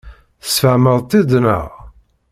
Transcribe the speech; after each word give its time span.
Tesfehmeḍ-tt-id, 0.43 1.31
naɣ? 1.43 1.65